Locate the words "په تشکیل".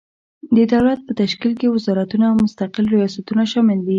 1.07-1.53